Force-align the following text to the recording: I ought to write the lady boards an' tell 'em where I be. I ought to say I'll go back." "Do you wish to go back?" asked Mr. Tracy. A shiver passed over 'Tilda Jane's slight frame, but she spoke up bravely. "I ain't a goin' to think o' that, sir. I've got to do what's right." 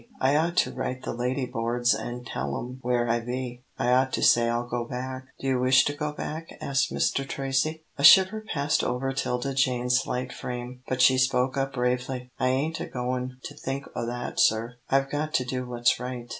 I 0.19 0.35
ought 0.35 0.57
to 0.57 0.73
write 0.73 1.03
the 1.03 1.13
lady 1.13 1.45
boards 1.45 1.93
an' 1.93 2.23
tell 2.23 2.57
'em 2.57 2.79
where 2.81 3.07
I 3.07 3.19
be. 3.19 3.61
I 3.77 3.91
ought 3.91 4.11
to 4.13 4.23
say 4.23 4.49
I'll 4.49 4.65
go 4.67 4.83
back." 4.83 5.25
"Do 5.39 5.45
you 5.45 5.59
wish 5.59 5.85
to 5.85 5.93
go 5.93 6.11
back?" 6.11 6.47
asked 6.59 6.91
Mr. 6.91 7.23
Tracy. 7.23 7.83
A 7.99 8.03
shiver 8.03 8.43
passed 8.51 8.83
over 8.83 9.13
'Tilda 9.13 9.53
Jane's 9.53 9.99
slight 9.99 10.33
frame, 10.33 10.81
but 10.87 11.03
she 11.03 11.19
spoke 11.19 11.55
up 11.55 11.73
bravely. 11.73 12.31
"I 12.39 12.47
ain't 12.49 12.79
a 12.79 12.87
goin' 12.87 13.37
to 13.43 13.55
think 13.55 13.85
o' 13.95 14.07
that, 14.07 14.39
sir. 14.39 14.77
I've 14.89 15.11
got 15.11 15.35
to 15.35 15.45
do 15.45 15.67
what's 15.67 15.99
right." 15.99 16.27